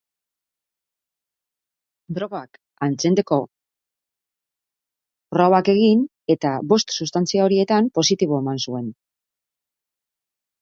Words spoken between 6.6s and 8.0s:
bost substantzia horietan